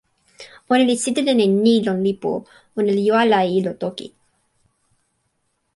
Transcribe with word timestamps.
ona 0.71 0.83
li 0.87 0.95
sitelen 1.03 1.43
e 1.45 1.47
ni 1.63 1.75
lon 1.85 1.99
lipu: 2.05 2.33
ona 2.77 2.91
li 2.95 3.03
jo 3.07 3.13
ala 3.23 3.39
e 3.47 3.49
ilo 3.59 3.71
toki. 3.83 4.07